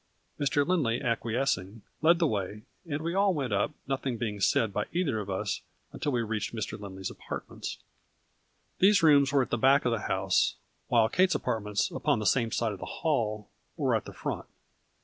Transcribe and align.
Mr. 0.39 0.65
Lindley 0.67 0.99
acquiescing, 0.99 1.83
led 2.01 2.17
the 2.17 2.25
way, 2.25 2.63
and 2.89 3.03
we 3.03 3.13
all 3.13 3.35
went 3.35 3.53
up, 3.53 3.69
nothing 3.85 4.17
being 4.17 4.39
said 4.41 4.73
by 4.73 4.87
either 4.91 5.19
of 5.19 5.29
us 5.29 5.61
until 5.91 6.11
we 6.11 6.23
reached 6.23 6.55
Mr. 6.55 6.71
Lindley's 6.79 7.11
apartments. 7.11 7.77
These 8.79 9.03
rooms 9.03 9.31
were 9.31 9.43
at 9.43 9.51
the 9.51 9.59
back 9.59 9.85
of 9.85 9.91
the 9.91 9.99
house, 10.07 10.55
while 10.87 11.07
Kate's 11.07 11.35
apartments, 11.35 11.91
upon 11.91 12.17
the 12.17 12.25
same 12.25 12.49
side 12.51 12.73
of 12.73 12.79
the 12.79 12.85
hall, 12.87 13.51
were 13.77 13.95
at 13.95 14.05
the 14.05 14.11
front. 14.13 14.47